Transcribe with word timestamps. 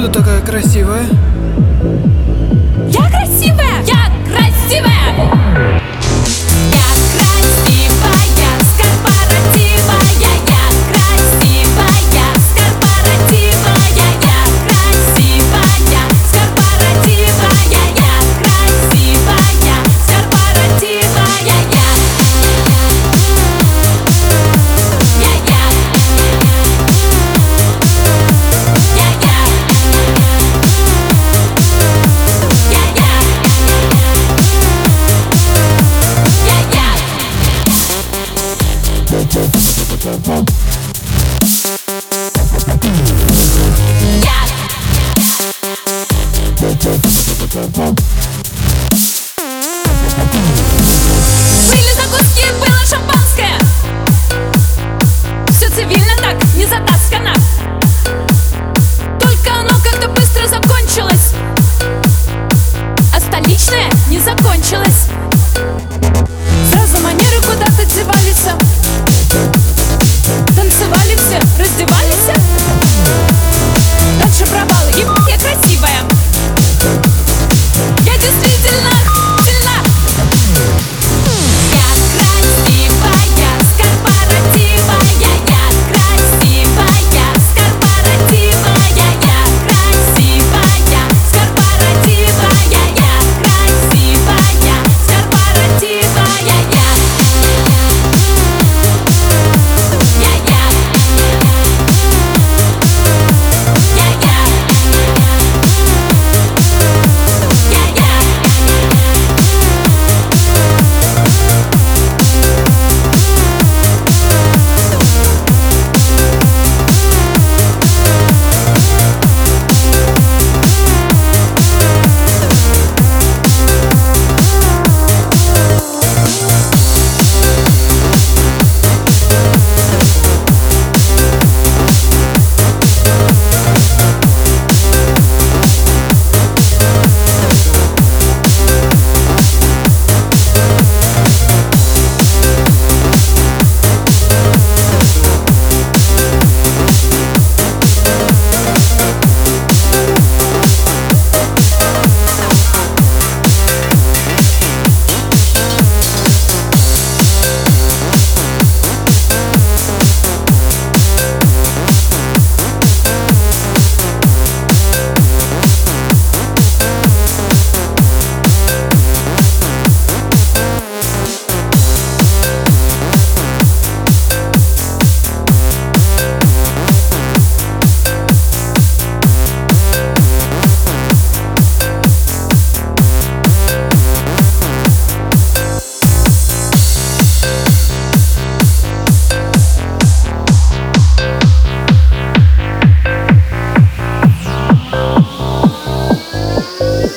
откуда 0.00 0.20
такая 0.20 0.40
красивая? 0.40 1.04